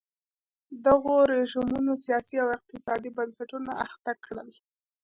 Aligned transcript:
دغو 0.85 1.15
رژیمونو 1.33 1.91
سیاسي 2.05 2.35
او 2.43 2.49
اقتصادي 2.57 3.09
بنسټونه 3.17 3.71
اخته 3.85 4.11
کړل. 4.25 4.49